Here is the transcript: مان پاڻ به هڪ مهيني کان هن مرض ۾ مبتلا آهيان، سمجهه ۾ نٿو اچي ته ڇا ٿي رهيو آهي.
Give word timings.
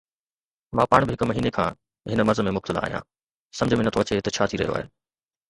مان 0.77 0.87
پاڻ 0.93 1.01
به 1.09 1.13
هڪ 1.15 1.27
مهيني 1.31 1.51
کان 1.57 1.77
هن 2.13 2.23
مرض 2.29 2.41
۾ 2.47 2.55
مبتلا 2.57 2.83
آهيان، 2.89 3.07
سمجهه 3.61 3.83
۾ 3.85 3.87
نٿو 3.89 4.01
اچي 4.05 4.19
ته 4.27 4.35
ڇا 4.37 4.43
ٿي 4.51 4.61
رهيو 4.63 4.75
آهي. 4.81 4.85